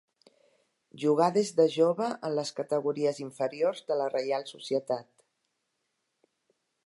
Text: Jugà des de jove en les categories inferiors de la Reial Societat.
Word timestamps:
Jugà 1.01 1.27
des 1.35 1.51
de 1.59 1.67
jove 1.73 2.07
en 2.29 2.33
les 2.39 2.53
categories 2.61 3.21
inferiors 3.25 3.83
de 3.91 3.99
la 4.01 4.09
Reial 4.15 4.49
Societat. 4.53 5.09